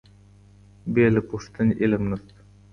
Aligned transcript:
بې 0.93 1.05
له 1.15 1.21
پوښتنې 1.29 1.73
علم 1.81 2.03
نسته. 2.11 2.35